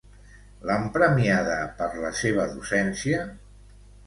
L'han 0.69 0.87
premiada 0.95 1.57
per 1.83 1.91
la 2.07 2.11
seva 2.23 2.47
docència? 2.55 3.23